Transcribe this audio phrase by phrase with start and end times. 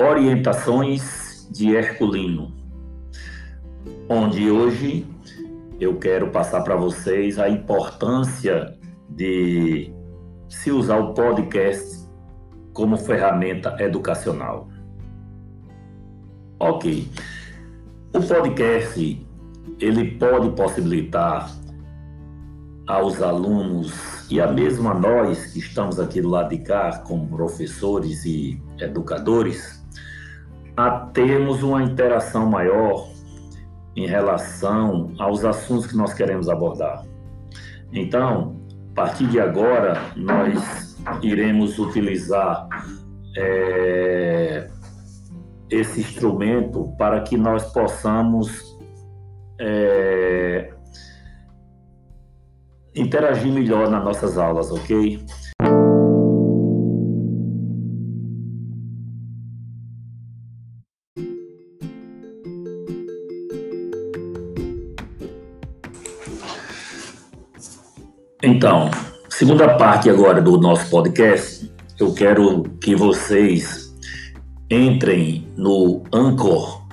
[0.00, 2.54] Orientações de Herculino,
[4.08, 5.04] onde hoje
[5.80, 8.78] eu quero passar para vocês a importância
[9.10, 9.92] de
[10.48, 12.08] se usar o podcast
[12.72, 14.68] como ferramenta educacional.
[16.60, 17.10] Ok.
[18.14, 19.26] O podcast
[19.80, 21.50] ele pode possibilitar
[22.86, 27.26] aos alunos e a mesmo a nós que estamos aqui do lado de cá, como
[27.28, 29.77] professores e educadores,
[30.78, 33.08] a termos uma interação maior
[33.96, 37.04] em relação aos assuntos que nós queremos abordar.
[37.92, 38.60] Então,
[38.92, 42.68] a partir de agora, nós iremos utilizar
[43.36, 44.68] é,
[45.68, 48.78] esse instrumento para que nós possamos
[49.60, 50.72] é,
[52.94, 55.26] interagir melhor nas nossas aulas, ok?
[68.42, 68.88] Então,
[69.28, 73.92] segunda parte agora do nosso podcast, eu quero que vocês
[74.70, 76.86] entrem no Anchor,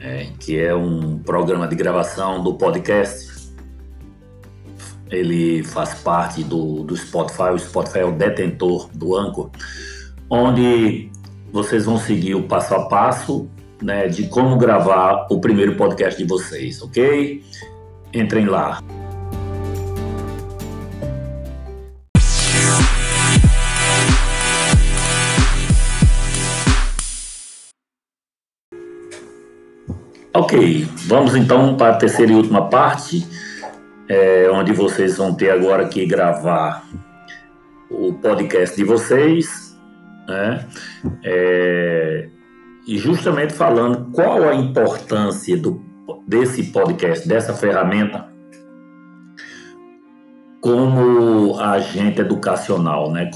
[0.00, 3.52] é, que é um programa de gravação do podcast.
[5.10, 9.50] Ele faz parte do, do Spotify, o Spotify é o detentor do Anchor,
[10.30, 11.10] onde
[11.52, 13.50] vocês vão seguir o passo a passo
[13.82, 17.44] né, de como gravar o primeiro podcast de vocês, ok?
[18.14, 18.80] Entrem lá.
[30.32, 33.26] Ok, vamos então para a terceira e última parte,
[34.08, 36.86] é, onde vocês vão ter agora que gravar
[37.90, 39.76] o podcast de vocês,
[40.28, 40.68] né?
[41.24, 42.28] É,
[42.86, 45.82] e justamente falando qual a importância do,
[46.28, 48.28] desse podcast, dessa ferramenta,
[50.60, 53.32] como agente educacional, né?